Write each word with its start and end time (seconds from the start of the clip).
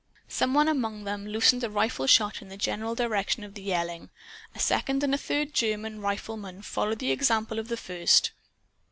Some 0.29 0.55
one 0.55 0.67
among 0.67 1.03
them 1.03 1.27
loosed 1.27 1.61
a 1.63 1.69
rifle 1.69 2.07
shot 2.07 2.41
in 2.41 2.49
the 2.49 2.57
general 2.57 2.95
direction 2.95 3.43
of 3.43 3.53
the 3.53 3.61
yelling. 3.61 4.09
A 4.55 4.59
second 4.59 5.03
and 5.03 5.13
a 5.13 5.15
third 5.19 5.53
German 5.53 5.99
rifleman 6.01 6.63
followed 6.63 6.97
the 6.97 7.11
example 7.11 7.59
of 7.59 7.67
the 7.67 7.77
first. 7.77 8.31